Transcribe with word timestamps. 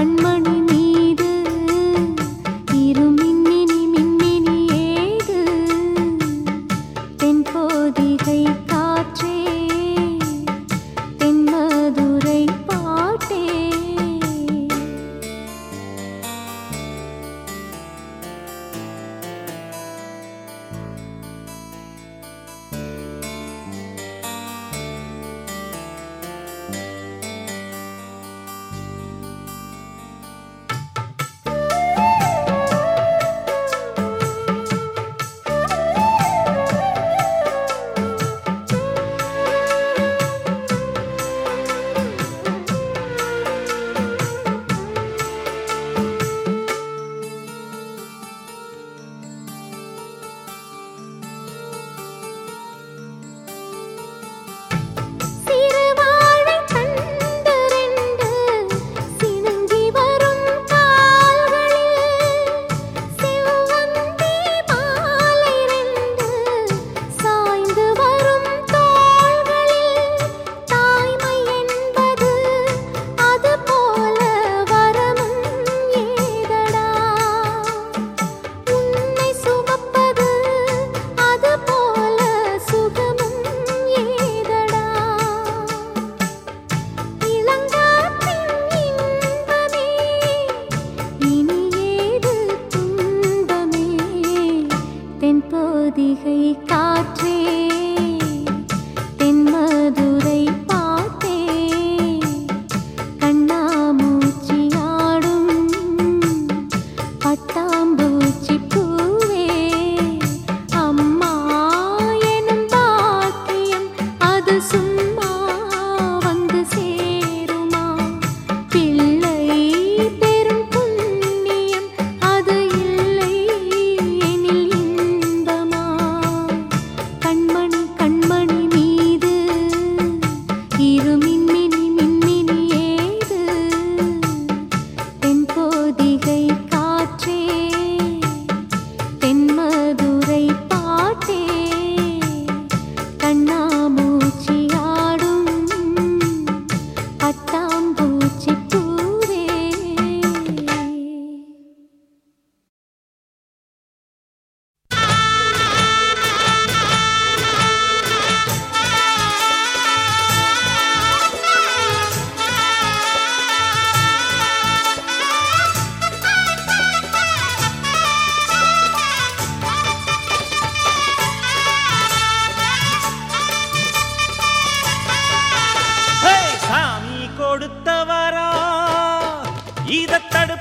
கண்மணி 0.00 0.59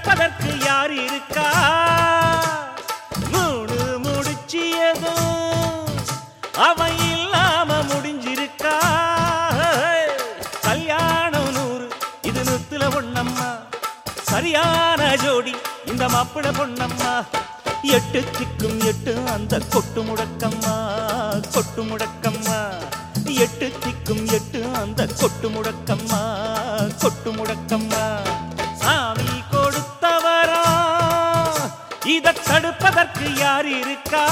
கேட்பதற்கு 0.02 0.60
யார் 0.66 0.94
இருக்கா? 0.94 1.48
மூணு 3.32 3.98
முடிச்சியதும் 3.98 5.88
அவன் 6.68 6.98
இல்லாம 6.98 7.80
முடிஞ்சிருக்கா? 7.80 8.74
கல்யாணம் 10.62 11.52
நூறு 11.52 11.88
இது 12.22 12.44
நுத்துல 12.44 12.84
பொண்ணம்மா 12.96 13.50
சரியான 14.22 15.16
ஜோடி 15.16 15.56
இந்த 15.86 16.08
மாப்பிள 16.08 16.48
பொண்ணம்மா. 16.60 17.26
எட்டு 17.84 18.24
திக்கும் 18.38 18.86
எட்டு 18.86 19.18
அந்த 19.34 19.60
கொட்டு 19.70 20.04
முடக்கம்மா. 20.04 20.76
கொட்டு 21.54 21.84
முடக்கம்மா. 21.84 22.60
எட்டு 23.26 23.72
திக்கும் 23.80 24.32
எட்டு 24.32 24.66
அந்த 24.76 25.08
கொட்டு 25.20 25.50
முடக்கம்மா. 25.50 26.22
கொட்டு 27.00 27.32
முடக்கம்மா. 27.32 27.89
அதற்கு 33.02 33.28
யார் 33.42 33.68
இருக்கா? 33.74 34.24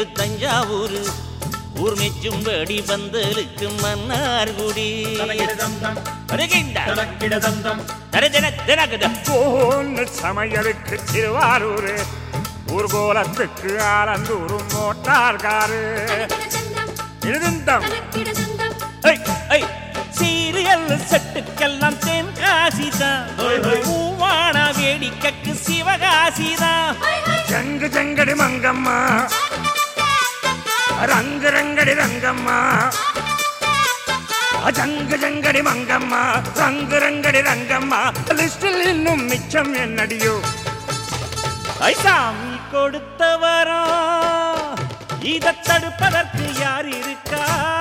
மேளத்துக்கு 0.00 0.12
தஞ்சாவூர். 0.12 0.98
ஊர் 1.76 1.96
மெச்சும்படி 2.00 2.76
பந்தலுக்கு 2.88 3.66
மன்னார்குடி 3.82 4.88
சமையலுக்கு 10.20 10.96
திருவாரூர். 11.12 11.92
ஊர்கோலத்துக்கு 12.76 13.72
ஆலந்தூரும் 13.96 14.68
மோட்டார்காரு. 14.74 15.82
சீரியல் 20.18 20.88
செட்டுக்கெல்லாம் 21.10 22.00
தென்காசிதான். 22.06 23.26
பூவான 23.86 24.56
வேடிக்கைக்கு 24.78 25.52
சிவகாசிதான். 25.66 26.90
ஜங்கு 27.50 27.88
ஜங்கடி 27.96 28.34
மங்கம்மா. 28.42 28.98
ரங்கு 31.00 31.50
ரங்கடி 31.50 31.92
ரங்கம்மா 31.92 32.90
ஜங்கு 34.70 35.16
ஜங்கடி 35.16 35.60
மங்கம்மா. 35.60 36.42
ரங்கு 36.54 36.98
ரங்கடி 36.98 37.40
ரங்கம்மா. 37.40 38.12
லிஸ்டில் 38.28 38.86
இன்னும் 38.86 39.24
மிச்சம் 39.24 39.74
என்னடியோ. 39.74 40.40
ஐ, 41.78 41.94
சாமி 41.94 42.58
கொடுத்தவரா? 42.72 43.82
இத 45.20 45.52
தடுப்பதற்கு 45.52 46.60
யார் 46.60 46.88
இருக்கா? 46.88 47.79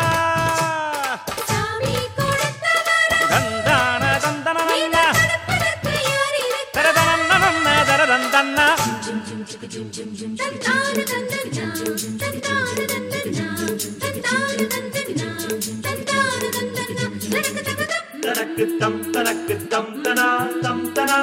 தனக்கு 19.50 19.68
தம் 19.69 19.94
தனா 20.04 20.25
தம் 20.63 20.84
தனா 20.96 21.16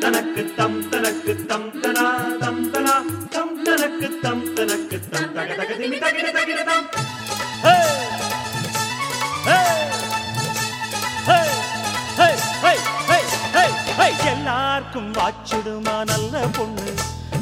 தனக்கு 0.00 0.42
தம் 0.56 0.76
தனக்கு 0.90 1.32
தம் 1.50 1.70
தனா 1.76 2.02
தம் 2.42 2.60
தனா 2.72 2.94
தம் 3.34 3.54
தனக்கு 3.64 4.08
தம் 4.24 4.42
தனக்கு 4.56 4.98
தம் 5.06 5.30
தக 5.36 5.48
தக 5.60 5.70
திமி 5.78 5.98
தகிட 6.02 6.26
தகிட 6.36 6.60
தம் 6.68 6.84
ஹே! 7.64 7.74
ஹே! 9.46 9.56
ஹே! 11.28 11.38
ஹே! 12.18 12.28
ஹே! 12.60 12.74
ஹே! 13.08 13.18
ஹே! 13.56 13.64
ஹே! 13.98 14.08
எல்லாருக்கும் 14.32 15.10
வாச்சிடுமா 15.14 15.96
நல்ல 16.12 16.44
பொண்ணு 16.58 16.92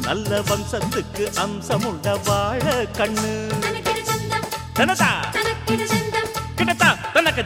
நல்ல 0.07 0.41
வம்சத்துக்கு 0.49 1.25
அம்சமுள்ள 1.43 2.15
வாழ 2.29 2.63
கண்ணு 2.99 3.35
தனதா 4.73 5.11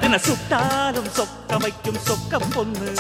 தனக்கு 0.07 0.19
சுட்டாலும் 0.19 1.09
சொக்க 1.17 1.57
வைக்கும் 1.59 1.97
சொக்க 1.97 2.41
பொண்ணு. 2.53 2.93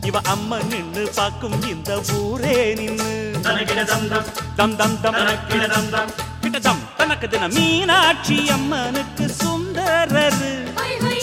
இவ 0.00 0.20
அம்மா 0.24 0.56
நின்னு 0.56 1.12
பாக்கும் 1.14 1.62
இந்த 1.62 2.02
ஊரே 2.12 2.74
நின்னு. 2.74 3.30
தம் 3.42 4.76
தம் 4.76 5.00
தம் 5.00 5.00
தம் 5.00 6.60
தம். 6.62 6.78
தனக்கு 6.96 7.28
தின 7.28 7.48
மீனாட்சி 7.48 8.50
அம்மனுக்கு 8.50 9.34
சுந்தரரு. 9.44 10.72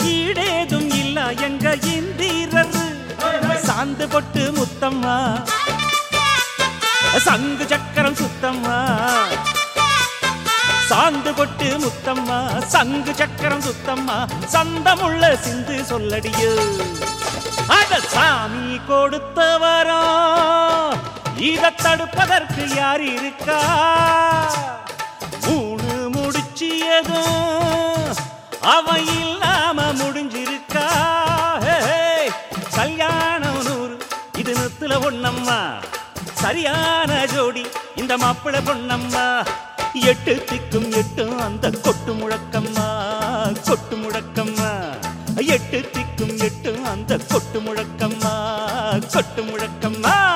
ஈடேதும் 0.04 0.94
இல்ல 0.94 1.30
எங்க 1.30 1.76
இந்திரரு. 1.76 2.96
சாந்து 3.66 4.10
பொட்டு 4.10 4.52
முத்தம்மா. 4.52 5.46
சங்கு 7.16 7.66
சக்கரம் 7.66 8.16
சுத்தம்மா. 8.16 8.96
சாந்து 10.92 11.30
கொட்டு 11.34 11.68
முத்தம்மா 11.82 12.38
சங்கு 12.66 13.12
சக்கரம் 13.14 13.62
சுத்தம்மா 13.62 14.16
சந்தமுள்ள 14.54 15.22
சிந்து 15.44 15.76
சொல்லடியோ. 15.90 16.50
அத 17.76 18.00
சாமி 18.14 18.80
கொடுத்தவரா 18.88 20.00
இத 21.50 21.70
தடுப்பதற்கு 21.84 22.64
யார் 22.76 23.04
இருக்கா? 23.12 23.60
மூணு 25.46 25.94
முடிச்சியதும் 26.08 27.38
அவன் 28.74 29.06
இல்லாம 29.16 29.78
முடிஞ்சிருக்கா? 29.92 30.86
கல்யாணம் 32.76 33.62
நூறு 33.62 33.96
இது 34.38 34.54
நுத்துல 34.60 34.92
ஒண்ணம்மா 35.08 35.60
சரியான 36.34 37.26
ஜோடி 37.34 37.64
இந்த 37.96 38.16
இந்த 38.18 38.60
பொண்ணம்மா 38.60 39.26
எட்டு 39.94 40.44
திக்கும் 40.50 40.96
எட்டும் 40.96 41.38
அந்த 41.38 41.70
கொட்டு 41.70 42.14
முழக்கம்மா 42.14 42.86
கொட்டு 43.64 43.96
முழக்கம்மா. 43.96 44.70
எட்டு 45.36 45.90
திக்கும் 45.92 46.38
எட்டும் 46.38 46.84
அந்த 46.84 47.16
கொட்டு 47.16 47.60
முழக்கம்மா 47.60 48.34
கொட்டு 49.12 49.42
முழக்கம்மா. 49.42 50.31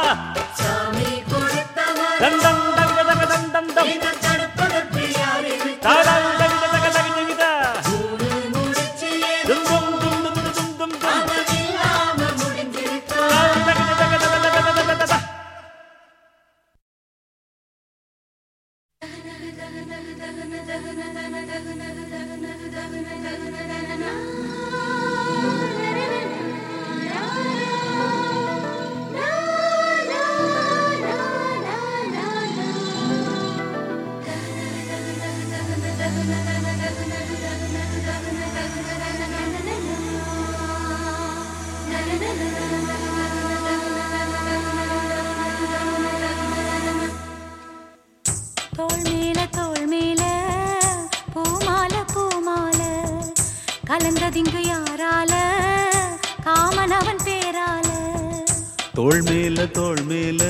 தோல் 59.07 59.23
மேல 59.23 59.67
தோல் 59.67 60.03
மேல 60.03 60.45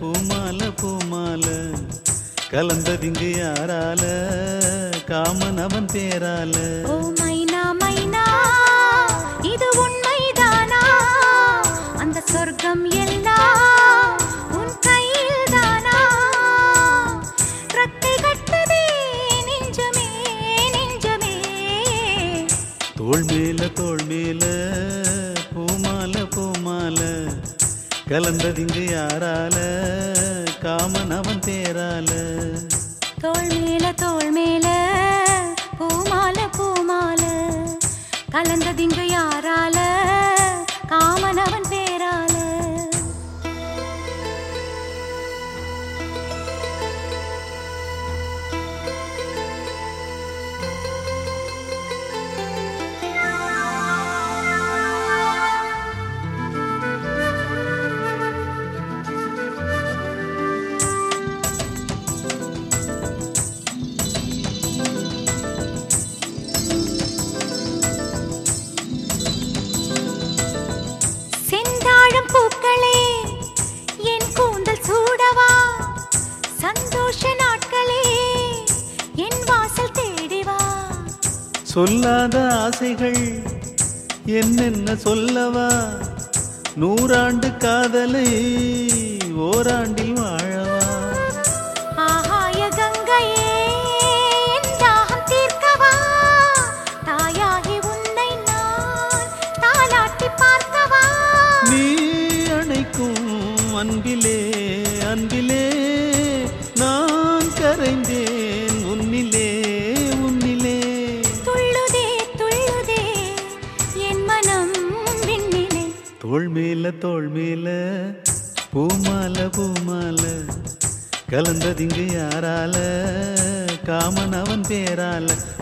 பூமால 0.00 0.58
பூமால. 0.82 1.44
கலந்ததிங்கு 2.50 3.28
யாரால 3.36 4.02
காமன் 5.04 5.58
அவன் 5.58 5.86
பேரால. 5.92 6.56
கலந்ததிங்கு 28.24 28.82
யாரால? 28.86 29.56
காமன் 30.62 31.10
அவன் 31.10 31.40
பேரால 31.46 32.10
தோல் 33.22 33.50
மேல 33.54 33.90
தோல் 34.02 34.30
மேல 34.30 34.68
பூமால 35.80 36.38
பூமால 36.56 37.22
கலந்ததிங்கு 38.32 39.04
யாரால? 39.10 39.76
சொல்லாத 81.74 82.36
ஆசைகள் 82.54 83.22
என்னென்ன 84.26 84.96
சொல்லவா? 84.96 85.70
நூறாண்டு 86.80 87.56
காதலை 87.56 88.28
ஓராண்டில் 89.38 90.12
வாழ 90.12 90.53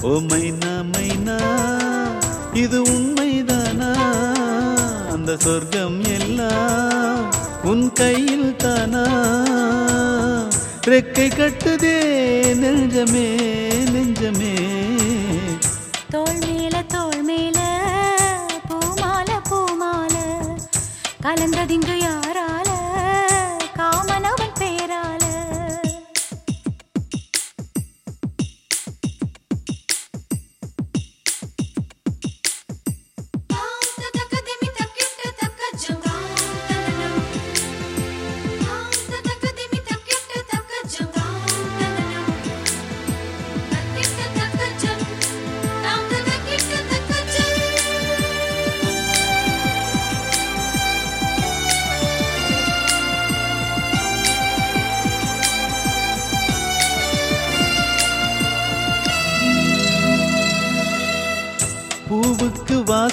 ஓ 0.03 0.13
மைனா 0.23 0.73
மைனா 0.89 1.37
இது 2.55 2.79
உண்மைதானா? 2.93 3.91
அந்த 5.13 5.31
சொர்க்கம் 5.37 5.99
எல்லாம் 6.11 7.23
உன் 7.65 7.87
கையில் 7.93 8.51
தானா 8.57 9.05
ரெக்கை 10.87 11.29
கட்டு 11.31 11.72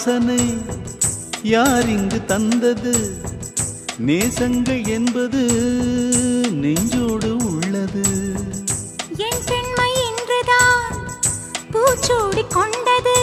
வாசனை 0.09 0.57
யார் 1.43 1.87
இங்கு 1.89 2.25
தந்தது? 2.25 2.93
நேசங்கள் 4.05 4.87
என்பது 4.87 5.41
நெஞ்சோடு 6.51 7.35
உள்ளது. 7.35 8.05
என் 9.17 9.41
பெண்மை 9.45 9.91
இன்றுதான் 10.07 10.95
பூச்சூடி 11.71 12.43
கொண்டது. 12.47 13.17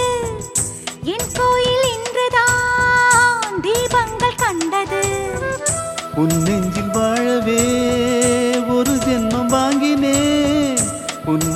என் 1.02 1.28
கோயில் 1.34 1.86
இன்றுதான் 1.94 3.60
தீபங்கள் 3.62 4.38
கண்டது. 4.38 5.02
உன் 6.14 6.36
நெஞ்சில் 6.42 6.90
வாழவே 6.92 7.62
ஒரு 8.68 8.92
ஜென்மம் 8.92 9.46
வாங்கினேன். 9.46 10.78
உன் 11.24 11.48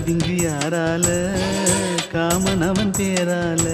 விங்கி 0.00 0.36
யாரால 0.44 1.06
காமன் 2.12 2.62
அவன் 2.62 2.92
பேரால 2.98 3.64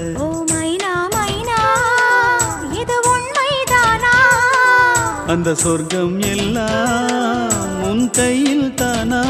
அந்த 5.27 5.55
சொர்க்கம் 5.55 6.21
எல்லாம் 6.29 7.53
உன் 7.83 8.11
கையில் 8.11 8.75
தானா? 8.75 9.23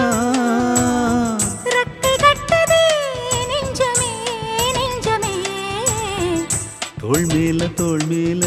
தோல் 7.00 7.26
மேல 7.26 7.66
தோல் 7.75 8.04
மேல 8.06 8.44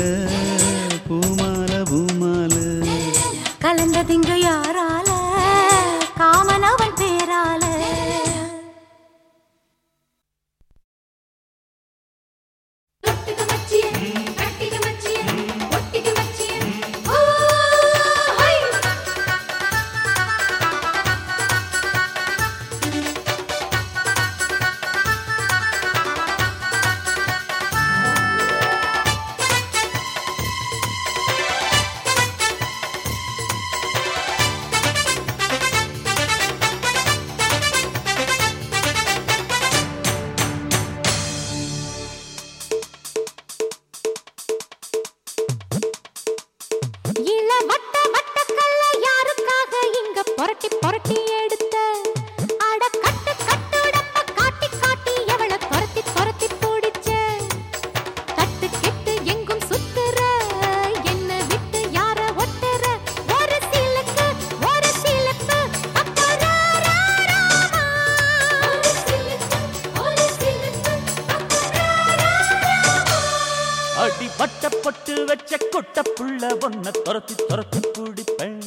முட்டை 75.83 76.03
புள்ள 76.17 76.49
பொண்ண 76.61 76.91
துரத்தி 77.05 77.35
துரத்தி 77.47 77.79
பிடிப்பேன். 77.95 78.61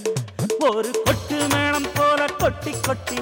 ஒரு 0.68 0.90
கொட்டு 1.04 1.37
மேளம் 1.52 1.88
போல 1.94 2.26
கொட்டி 2.38 2.73
கொட்டி 2.87 3.16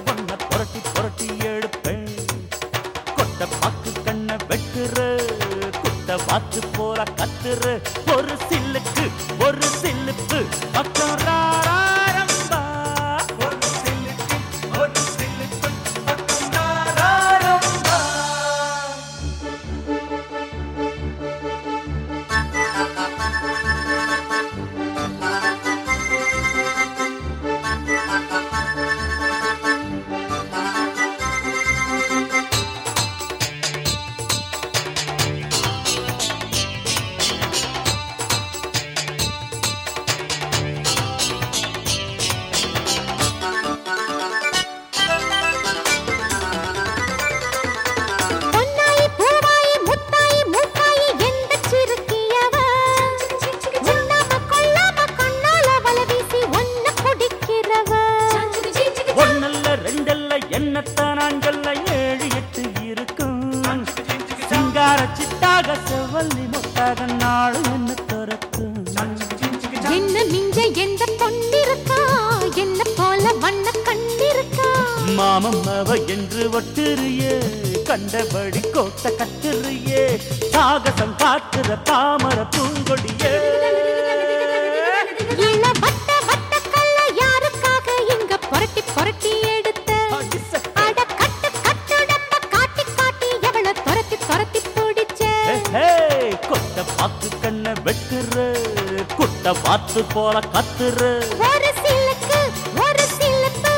கிட்ட 99.46 99.62
பார்த்து 99.64 100.00
போல 100.12 100.36
கத்துரு. 100.46 101.08
ஒரு 101.46 101.70
சிலுக்கு 101.80 102.38
ஒரு 102.82 103.04
சிலுப்பு 103.10 103.72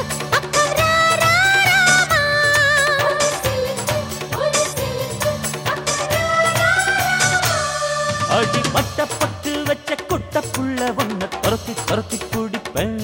அடிப்பட்ட 8.37 9.07
பட்டு 9.15 9.53
வச்ச 9.69 9.97
கொட்ட 10.05 10.41
புள்ள 10.49 10.81
ஒன்ன 11.01 11.29
துரத்தி 11.37 11.75
துரத்தி 11.83 12.19
குடிப்பேன் 12.25 12.97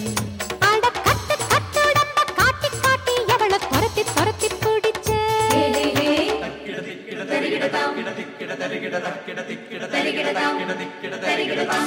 கிடதிக்கிடதா 6.64 7.82
கிடதிக்கிடதா 7.96 8.30
கிடதிக்கிடதா 8.38 9.10
கிடதிக்கிடதா 9.26 9.90
கிடதிக்கிடதா 9.90 10.46
கிடதிக்கிடதா 10.60 11.78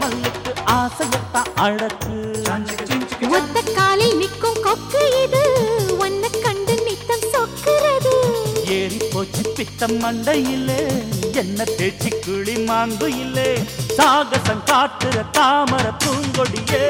மல்லுக்கு 0.00 0.52
ஆசையத்தான் 0.78 1.50
அழகு. 1.64 2.16
ஒத்த 3.36 3.60
காலில் 3.76 4.16
நிற்கும் 4.16 4.60
கொக்கு 4.62 5.02
இது 5.22 5.42
ஒன்ன 6.04 6.24
கண்டு 6.44 6.74
நித்தம் 6.86 7.26
சொக்கிறது. 7.32 8.14
ஏறி 8.76 9.00
போச்சு 9.12 9.42
பித்தம் 9.56 9.96
மண்டையிலே 10.02 10.80
என்ன 11.42 11.64
தேச்சி 11.78 12.10
கிளி 12.24 12.56
மாங்கு 12.68 13.08
இல்லே. 13.24 13.48
சாகசம் 13.96 14.64
காட்டுற 14.70 15.16
தாமர 15.38 15.86
பூங்கொடியே. 16.04 16.84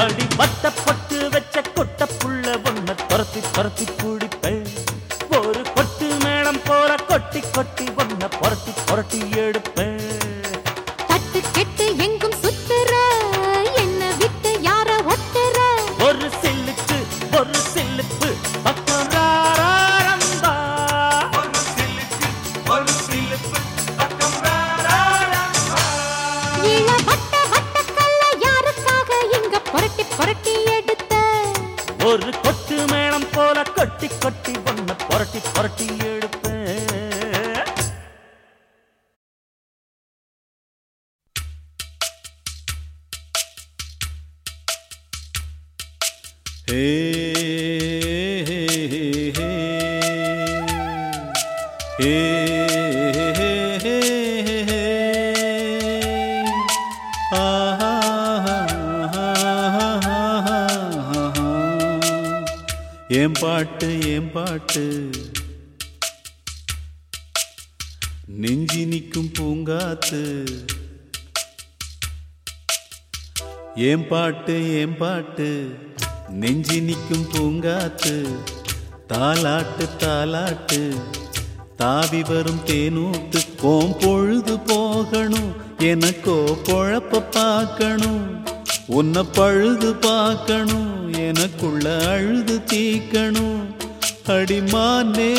அடி 0.00 0.26
பட்ட 0.36 0.70
பட்டு 0.84 1.28
வச்ச 1.28 1.62
கொட்ட 1.76 2.06
புள்ள 2.18 2.44
ஒன்ன 2.68 2.94
துரத்தி 3.08 3.40
துரத்தி 3.52 3.86
புள்ள 4.00 4.19
ஏம் 73.90 74.06
பாட்டு 74.08 74.54
ஏம் 74.80 74.96
பாட்டு 74.96 75.48
நெஞ்சி 76.32 76.80
நிற்கும் 76.80 77.26
பூங்காத்து 77.32 78.14
தாலாட்டு 79.08 79.84
தாலாட்டு 79.98 80.80
தாவி 81.76 82.22
வரும் 82.22 82.62
தேனூத்து 82.66 83.40
கோம் 83.62 83.96
பொழுது 84.00 84.58
போகணும் 84.60 85.50
எனக்கோ 85.82 86.38
பொழப்ப 86.68 87.22
பார்க்கணும் 87.30 88.24
உன்னை 88.88 89.22
பழுது 89.32 89.94
பார்க்கணும் 89.94 90.90
எனக்குள்ள 91.26 91.84
அழுது 92.06 92.56
தீக்கணும். 92.72 93.60
அடிமானே 94.28 95.32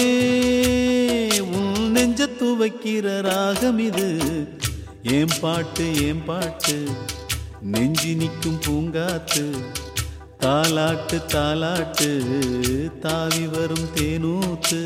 உன் 1.56 1.92
நெஞ்ச 1.92 2.28
துவைக்கிற 2.40 3.22
ராகம் 3.22 3.78
இது. 3.80 4.10
ஏன் 5.18 5.36
பாட்டு 5.42 5.86
ஏன் 6.08 6.24
பாட்டு 6.26 6.76
நெஞ்சி 7.62 8.16
நிற்கும் 8.16 8.60
பூங்காத்து 8.66 9.44
தாலாட்டு 10.40 11.18
தாலாட்டு 11.34 12.10
தாவி 13.00 13.48
வரும் 13.48 13.90
தேனூத்து. 13.96 14.80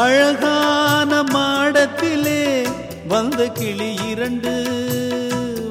அழகான 0.00 1.22
மாடத்திலே 1.22 2.68
வந்த 3.08 3.46
கிளி 3.48 3.94
இரண்டு 4.08 4.52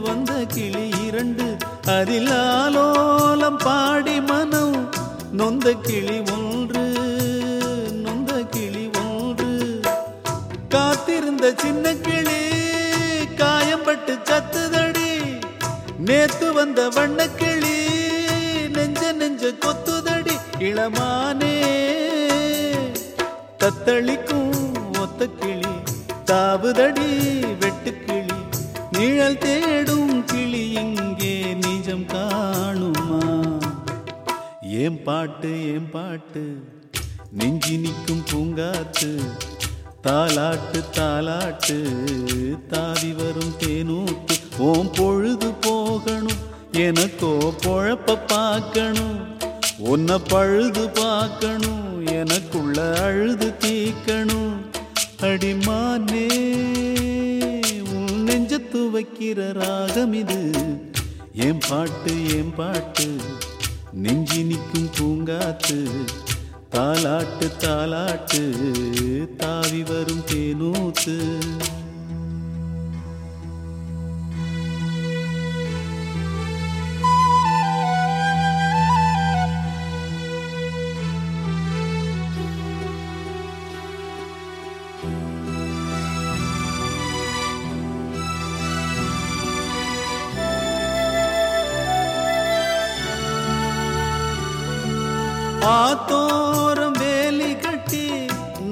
வந்த 0.04 0.34
கிளி 0.34 0.90
இரண்டு. 1.08 1.58
அதில் 1.86 2.28
ஆலோலம் 2.28 3.58
பாடி 3.58 4.22
மனம் 4.22 4.90
நொந்த 5.32 5.74
கிளி 5.82 6.18
ஒன்று 6.32 6.86
நொந்த 8.06 8.34
கிளி 8.50 8.90
ஒன்று. 8.94 9.82
காத்திருந்த 10.70 11.54
சின்ன 11.58 11.94
கிளி 11.94 12.42
காயம்பட்டு 13.36 14.16
சத்துதடி. 14.24 15.12
நேத்து 16.00 16.54
வந்த 16.54 16.90
வண்ணக்கிளி 16.90 17.78
நெஞ்ச 18.70 19.12
நெஞ்ச 19.12 19.54
கொத்துதடி. 19.66 20.36
இளமானே 20.60 21.56
தத்தளிக்கும் 23.68 24.52
ஒத்த 25.00 25.28
கிளி 25.40 25.72
தாவுதடி 26.26 27.08
வெட்டுக்கிளி 27.54 28.38
நிழல் 28.92 29.38
தேடும் 29.38 30.24
கிளி 30.26 30.62
இங்கே 30.76 31.32
நிஜம் 31.56 32.06
காணுமா? 32.06 33.20
ஏன் 34.78 35.00
பாட்டு 35.04 35.52
ஏன் 35.66 35.90
பாட்டு 35.90 36.44
நெஞ்சி 37.32 37.78
நிற்கும் 37.78 38.24
பூங்காத்து 38.32 39.12
தாலாட்டு 40.02 40.82
தாலாட்டு 40.92 41.78
தாவி 42.70 43.12
வரும் 43.12 43.56
தேனூத்து 43.60 44.38
ஓம் 44.64 44.94
பொழுது 45.00 45.54
போகணும் 45.62 46.42
எனக்கோ 46.86 47.34
பொழப்ப 47.66 48.20
பார்க்கணும் 48.28 49.18
உன்னை 49.86 50.20
பழுது 50.30 50.90
பார்க்கணும் 50.96 51.84
எனக்கு 52.12 52.47
அவளை 52.78 53.02
அழுது 53.02 53.54
தீக்கணும். 53.60 54.56
அடிமானே 55.20 56.28
உன் 57.94 58.24
நெஞ்ச 58.24 58.58
துவைக்கிற 58.58 59.54
ராகம் 59.54 60.14
இது. 60.14 60.52
என் 61.34 61.62
பாட்டு 61.70 62.14
என் 62.38 62.54
பாட்டு 62.56 63.08
நெஞ்சி 63.94 64.44
நிற்கும் 64.44 64.90
பூங்காத்து. 64.98 65.80
தாலாட்டு 66.72 67.48
தாலாட்டு 67.60 68.42
தாவி 69.36 69.84
வரும் 69.84 70.24
தேனூத்து. 70.32 71.18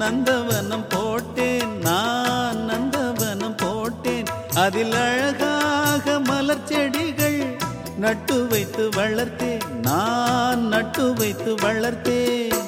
நந்தவனம் 0.06 0.84
போட்டேன் 0.88 1.78
நான் 1.78 2.58
நந்தவனம் 2.68 3.56
போட்டேன். 3.56 4.26
அதில் 4.54 4.92
அழகாக 4.92 6.20
மலர் 6.20 6.64
செடிகள் 6.64 7.56
நட்டு 7.98 8.46
வைத்து 8.46 8.88
வளர்த்தேன். 8.88 9.64
நான் 9.82 10.68
நட்டு 10.68 11.12
வைத்து 11.12 11.54
வளர்த்தேன். 11.54 12.62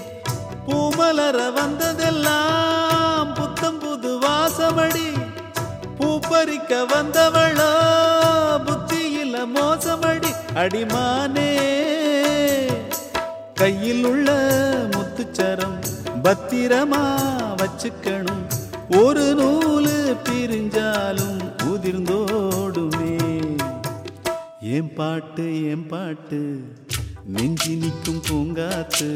பூமலர 0.66 1.52
வந்ததெல்லாம் 1.52 3.34
புத்தம் 3.34 3.78
புது 3.78 4.18
வாசமடி. 4.18 5.08
பூ 5.98 6.18
பறிக்க 6.28 6.84
வந்தவளோ 6.94 7.70
புத்தியில 8.66 9.46
மோசமடி. 9.54 10.32
அடிமானே 10.54 11.50
கையில் 13.54 14.04
உள்ள 14.04 14.30
முத்துச்சரம் 14.90 15.78
பத்திரமா 16.28 17.04
வச்சுக்கணும். 17.58 18.42
ஒரு 18.98 19.22
நூலு 19.38 19.94
பிரிஞ்சாலும் 20.26 21.38
உதிர்ந்தோடுமே. 21.70 23.14
என் 24.60 24.90
பாட்டு 24.98 25.46
என் 25.70 25.86
பாட்டு 25.86 26.40
நெஞ்சி 27.36 27.74
நிற்கும் 27.74 28.20
பூங்காத்து 28.28 29.08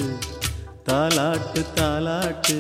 தாலாட்டு 0.88 1.62
தாலாட்டு 1.78 2.56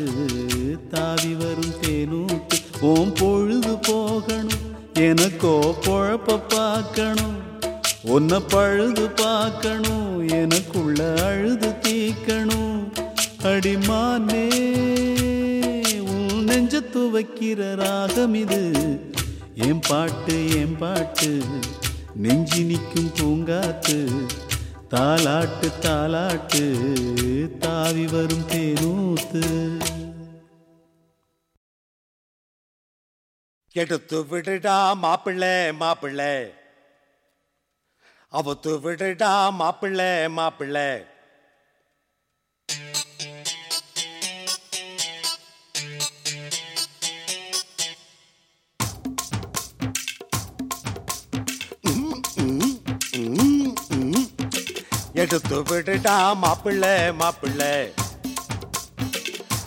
தாவி 0.94 1.32
வரும் 1.34 1.76
தேனூட்டு. 1.82 2.58
ஓம் 2.90 3.12
பொழுது 3.12 3.74
போகணும் 3.88 4.66
எனக்கோ 5.08 5.54
பொழப்ப 5.86 6.38
பார்க்கணும். 6.48 7.38
ஒன்ன 8.14 8.42
பழுது 8.48 9.08
பார்க்கணும் 9.24 10.28
எனக்குள்ள 10.28 11.14
அழுது 11.28 11.72
தீக்கணும். 11.84 12.71
அடிமானே 13.42 14.44
உன் 15.98 16.44
நெஞ்ச 16.44 16.80
துவைக்கிற 16.80 17.74
ராகம் 17.74 18.34
இது. 18.34 18.72
என் 19.54 19.80
பாட்டு 19.88 20.50
என் 20.50 20.78
பாட்டு 20.78 21.42
நெஞ்சி 22.14 22.64
நிற்கும் 22.64 23.10
பூங்காத்து. 23.14 24.26
தாலாட்டு 24.90 25.68
தாலாட்டு 25.80 26.62
தாவி 27.58 28.06
வரும் 28.06 28.48
தேனூத்து. 28.48 29.44
எடுத்து 33.72 34.24
விடுடா 34.24 34.96
மாப்பிள்ளை 34.96 35.72
மாப்பிள்ளை. 35.72 36.52
அவுத்து 38.32 38.80
விடுடா 38.80 39.52
மாப்பிள்ளை 39.52 40.28
மாப்பிள்ளை. 40.28 41.11
எடுத்து 55.22 55.62
விடுடா 55.62 56.36
மாப்பிள்ளை 56.36 57.12
மாப்பிள்ளை. 57.12 57.94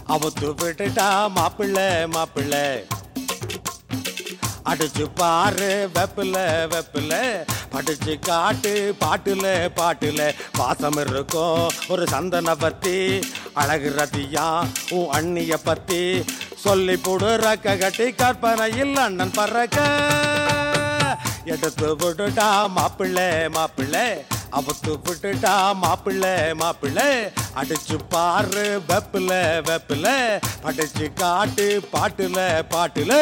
அவத்து 0.10 0.48
விடுடா 0.62 1.32
மாப்பிள்ளை 1.32 2.08
மாப்பிள்ளை. 2.08 2.86
அடிச்சு 4.66 5.10
பாரு 5.16 5.90
வெப்பில 5.96 6.36
வெப்பில. 6.68 7.14
படிச்சு 7.70 8.20
காட்டு 8.20 8.96
பாட்டுல 9.00 9.70
பாட்டுல. 9.76 10.36
வாசம் 10.58 10.98
இருக்கும் 10.98 11.72
ஒரு 11.88 12.08
சந்தன 12.08 12.56
பத்தி. 12.56 13.20
அழகு 13.54 13.94
ரத்தியா 13.98 14.68
உன் 14.90 15.10
அண்ணிய 15.10 15.58
பத்தி. 15.58 16.24
சொல்லி 16.56 16.98
போடு 16.98 17.38
ரக்க 17.38 17.78
கட்டி 17.78 18.12
கற்பனையில் 18.12 18.96
அண்ணன் 18.96 19.32
பறக்க. 19.32 19.78
எடுத்து 21.46 21.96
போட்டுட்டா 21.96 22.70
மாப்பிள்ளை 22.70 23.50
மாப்பிள்ளை. 23.50 24.26
அவுத்து 24.56 24.92
விட்டுட்டா 25.06 25.54
மாப்பிள்ள 25.84 26.26
மாப்பிள்ள. 26.62 27.00
அடிச்சு 27.56 27.98
பாரு 28.10 28.82
வெப்பில 28.88 29.32
வெப்பில. 29.62 30.08
அடிச்சு 30.64 31.14
காட்டு 31.14 31.82
பாட்டுல 31.94 32.66
பாட்டுல. 32.70 33.14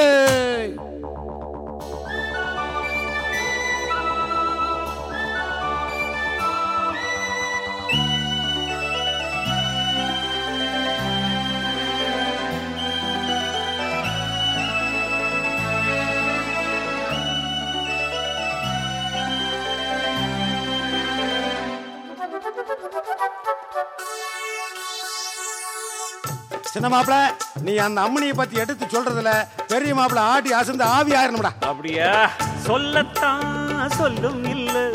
சின்ன 26.84 26.96
மாப்பிள? 26.96 27.18
நீ 27.62 27.76
அந்த 27.78 28.02
அம்மனியை 28.02 28.34
பத்தி 28.36 28.56
எடுத்து 28.56 28.86
சொல்றதுல 28.86 29.30
பெரிய 29.68 29.96
மாப்பிள 29.96 30.20
ஆடி 30.20 30.52
அசந்து 30.52 30.84
ஆவி 30.84 31.12
ஆயிரணும்டா. 31.12 31.52
அப்படியா? 31.60 32.32
சொல்லத்தான் 32.58 33.90
சொல்லும் 33.90 34.44
இல்ல. 34.44 34.92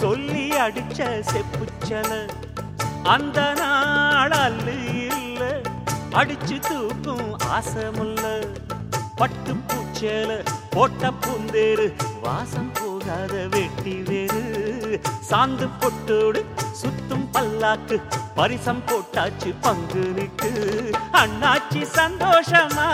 சொல்லி 0.00 0.48
அடிச்ச 0.48 1.22
செப்புச்சல 1.32 2.10
அந்த 3.02 3.52
நாள் 3.52 4.30
அல்லு 4.30 4.76
இல்ல. 4.96 5.60
அடிச்சு 6.12 6.58
தூக்கும் 6.60 7.40
ஆசமுல்ல 7.50 8.24
பட்டு 9.16 9.54
பூச்சேல 9.68 10.30
போட்ட 10.70 11.10
பூந்தேரு. 11.10 11.88
வாசம் 12.20 12.72
போகாத 12.74 13.46
வெட்டி 13.50 14.02
வேறு. 14.02 14.44
சாந்து 15.30 15.68
பொட்டோடு 15.80 16.44
சுத்தும் 16.82 17.28
பல்லாக்கு. 17.32 18.02
பரிசம் 18.34 18.82
போட்டாச்சு 18.86 19.54
நிட்டு 19.96 20.50
அண்ணாச்சி 21.12 21.86
சந்தோஷமா? 21.94 22.88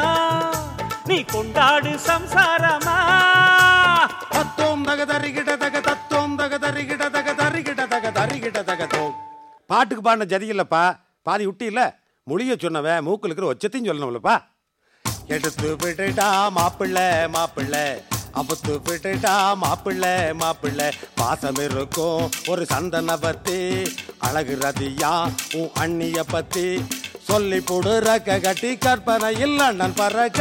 நீ 1.04 1.24
கொண்டாடு 1.24 1.90
சம்சாரமா? 1.90 2.96
தத்தோம் 4.30 4.84
தக 4.84 5.04
தரிகிட 5.04 5.56
தக 5.56 5.80
தத்தோம் 5.80 6.36
தக 6.36 6.58
தரிகிட 6.58 7.10
தக 7.10 7.34
தரிகிட 7.34 7.88
தக 7.88 8.10
தரிகிட 8.10 8.64
தக 8.64 8.86
தோம். 8.86 9.14
பாட்டுக்கு 9.66 10.02
பாடின 10.02 10.24
ஜதி 10.24 10.50
இல்லப்பா. 10.50 10.96
பாதி 11.22 11.44
விட்டி 11.44 11.64
இல்ல. 11.64 11.98
மொழிய 12.30 12.56
சொன்னவன் 12.60 13.06
மூக்குல 13.06 13.30
இருக்கிற 13.30 13.52
ஒச்சத்தையும் 13.52 13.88
சொல்லணும்லப்பா. 13.88 14.38
எடுத்து 15.26 15.76
விட்டுட்டா 15.76 16.50
மாப்பிள்ளை 16.50 17.28
மாப்பிள்ளை. 17.28 18.02
அபத்து 18.32 18.80
விட்டுட்டா 18.86 19.56
மாப்பிள்ளை 19.56 20.34
மாப்பிள்ளை 20.34 20.90
பாசம் 21.14 21.54
இருக்கும் 21.54 22.30
ஒரு 22.48 22.66
சந்தன 22.66 23.16
பத்தி 23.16 23.82
அழகு 24.18 24.58
ரதியா 24.60 25.30
உன் 25.52 25.70
அண்ணிய 25.74 26.24
பத்தி. 26.24 26.84
சொல்லி 27.22 27.60
போடு 27.60 28.00
ரக்க 28.00 28.40
கட்டி 28.40 28.76
கற்பனை 28.76 29.40
இல்ல 29.40 29.64
அண்ணன் 29.64 29.94
பறக்க. 29.96 30.40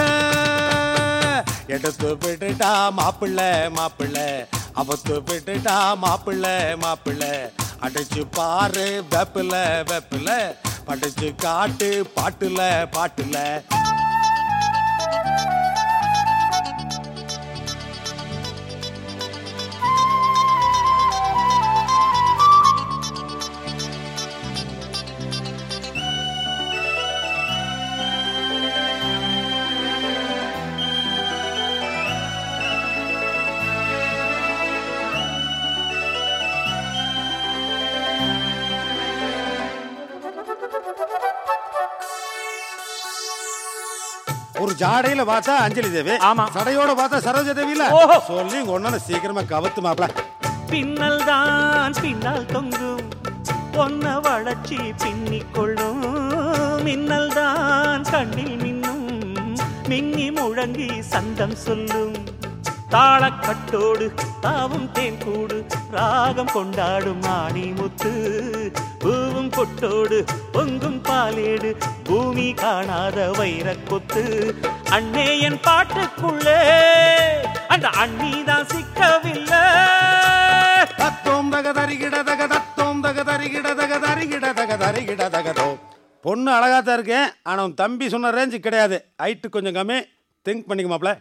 எடுத்து 1.67 2.15
விட்டுட்டா 2.15 2.91
மாப்பிள்ளை 2.91 3.69
மாப்பிள்ளை. 3.69 4.45
அபத்து 4.73 5.19
விட்டுட்டா 5.19 5.97
மாப்பிள்ளை 5.97 6.75
மாப்பிள்ளை. 6.75 7.52
அடிச்சு 7.82 8.25
பாரு 8.32 9.04
வெப்பில 9.12 9.54
வெப்பில. 9.84 10.56
படிச்சு 10.86 11.36
காட்டு 11.36 12.12
பாட்டுல 12.15 12.88
பாட்டுல. 12.91 13.62
ஜாடையில 44.80 45.24
பார்த்தா 45.30 45.54
அஞ்சலி 45.63 45.89
தேவி 45.92 46.13
ஆமா. 46.28 46.44
சடையோட 46.56 46.92
பார்த்தா 47.00 47.18
சரோஜா 47.26 47.54
தேவி 47.54 47.74
இல்ல. 47.76 47.86
சொல்லி 48.30 48.60
ஒண்ணு 48.74 49.00
சீக்கிரமா 49.06 49.44
கவுத்து 49.50 49.82
மாப்ள 49.86 50.06
பின்னல் 50.72 51.22
தான் 51.26 51.96
பின்னால் 52.02 52.46
தொங்கும் 52.48 53.06
பொன்ன 53.76 54.15
வளர்ச்சி 54.22 54.78
பின்னிக் 55.02 55.52
கொள்ளும் 55.56 56.04
மின்னல் 56.86 57.32
தான் 57.34 58.04
கண்ணில் 58.12 58.58
மின்னும் 58.63 59.06
மின்னி 59.89 60.28
முழங்கி 60.38 60.89
சந்தம் 61.12 61.58
சொல்லும் 61.63 62.15
தாளக்கட்டோடு 62.93 64.06
தாவும் 64.41 64.88
தேன் 64.91 65.19
கூடு 65.23 65.58
ராகம் 65.95 66.52
கொண்டாடும் 66.54 67.25
ஆணி 67.34 67.65
முத்து. 67.80 68.12
பூவும் 69.04 69.52
கொட்டோடு 69.58 70.17
பொங்கும் 70.56 71.02
பாலேடு 71.08 71.69
பூமி 72.08 72.47
காணாத 72.54 73.17
வைரக்கொத்து 73.39 74.23
அண்ணே 74.97 75.28
என் 75.47 75.60
பாட்டுக்குள்ளே 75.67 76.60
அந்த 77.73 77.88
அண்ணி 78.04 78.32
தான் 78.49 78.67
சிக்கவில்லை. 78.73 79.63
தத்தோம் 81.02 81.52
தக 81.56 81.67
தரிகிட 81.80 82.15
தக 82.23 82.47
தத்தோம் 82.56 83.02
தக 83.06 83.23
தரிகிட 83.23 83.67
தக 83.82 83.99
தரிகிட 84.08 84.45
தக 84.54 84.78
தரிகிட 84.84 85.23
தகதோ 85.38 85.69
பொண்ணு 86.25 86.49
அழகா 86.58 86.80
தான் 86.80 86.97
இருக்கேன் 86.97 87.28
ஆனால் 87.43 87.65
உன் 87.65 87.80
தம்பி 87.82 88.06
சொன்ன 88.13 88.32
ரேஞ்சு 88.38 88.58
கிடையாது. 88.60 88.97
ஹைட்டு 89.23 89.49
கொஞ்சம் 89.49 89.78
கம்மி. 89.80 89.99
திங்க் 90.45 90.67
பண்ணிக்கமாப்ல 90.69 91.12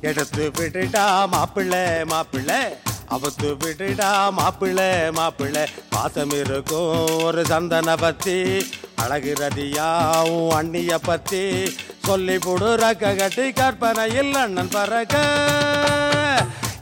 எடுத்து 0.00 0.50
விடுடா 0.56 1.28
மாப்பிள்ளை 1.28 2.04
மாப்பிள்ளை. 2.04 2.76
அவத்து 3.10 3.56
விடுடா 3.58 4.30
மாப்பிள்ளை 4.32 5.10
மாப்பிள்ளை. 5.10 5.68
பாசம் 5.90 6.30
இருக்கும் 6.30 7.22
ஒரு 7.22 7.44
சந்தன 7.44 7.96
பத்தி 7.96 8.66
அழகு 8.96 9.32
ரதியா 9.38 9.88
அண்ணிய 10.48 10.98
பத்தி. 10.98 11.76
சொல்லி 12.04 12.38
போடு 12.38 12.76
ரக்க 12.76 13.16
கட்டி 13.16 13.52
கற்பனையில் 13.52 14.34
அண்ணன் 14.34 14.68
பறக்க. 14.68 15.16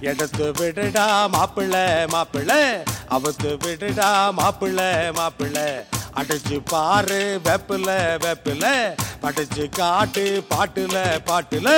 எடுத்து 0.01 0.53
விடுடா 0.53 1.29
மாப்பிள்ளை 1.29 2.07
மாப்பிள்ளை. 2.07 2.63
அவத்து 3.11 3.59
விடுடா 3.65 4.33
மாப்பிள்ளை 4.33 5.13
மாப்பிள்ளை. 5.13 5.73
அடிச்சு 6.17 6.61
பாரு 6.65 7.41
வெப்பில 7.45 8.19
வெப்பில. 8.19 8.95
படிச்சு 9.21 9.69
காட்டு 9.69 10.45
பாட்டுல 10.51 11.19
பாட்டுல. 11.27 11.69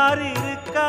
யார் 0.00 0.20
இருக்கா? 0.26 0.88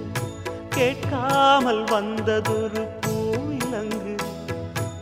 கேட்காமல் 0.69 1.83
வந்ததொரு 1.83 2.87
பூவிலங்கு. 3.01 4.15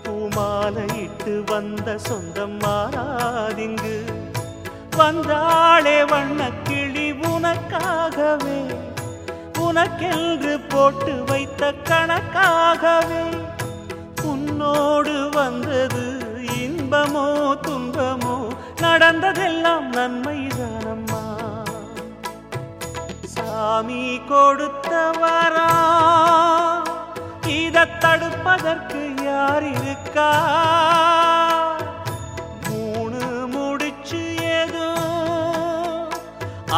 பூமாலையிட்டு 0.04 1.44
வந்த 1.46 1.98
சொந்தம் 1.98 2.60
மாறாதிங்கு. 2.60 4.00
வந்தாளே 4.98 6.08
வண்ணக்கிளி 6.08 7.12
உனக்காகவே. 7.12 8.76
உனக்கென்று 9.60 10.60
போட்டு 10.70 11.24
வைத்த 11.24 11.74
கணக்காகவே. 11.84 13.44
உன்னோடு 14.24 15.30
வந்தது 15.30 16.20
இன்பமோ 16.60 17.58
துன்பமோ 17.68 18.48
நடந்ததெல்லாம் 18.82 19.90
நன்மை 19.90 20.35
சுவாமி 23.76 24.04
கொடுத்த 24.28 24.90
வரா 25.22 25.70
இத 27.56 27.78
தடுப்பதற்கு 28.04 29.02
யார் 29.26 29.66
இருக்கா? 29.72 30.28
மூணு 32.68 33.22
முடிச்சு 33.56 34.22
ஏதோ 34.54 34.88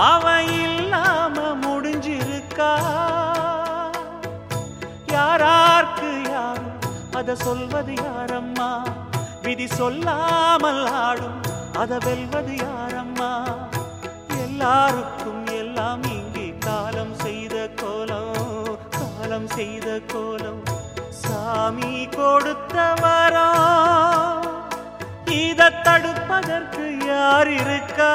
அவன் 0.06 0.50
இல்லாம 0.64 1.36
முடிஞ்சிருக்கா? 1.66 2.72
யாரார்க்கு 5.12 6.12
யார் 6.32 6.66
அத 7.14 7.36
சொல்வது 7.46 7.96
யாரம்மா? 8.04 8.72
விதி 9.42 9.70
சொல்லாமல் 9.78 10.84
ஆடும் 11.04 11.40
அத 11.76 11.94
வெல்வது 12.08 12.56
யாரம்மா? 12.66 13.32
எல்லாருக்கும் 14.40 15.27
செய்த 19.58 19.90
கோலம் 20.08 20.64
சாமி 21.22 21.94
கொடுத்த 22.16 22.76
வரம் 23.00 24.46
இத 25.38 25.70
தடுப்பதற்கு 25.86 26.86
யார் 27.08 27.52
இருக்கா? 27.62 28.12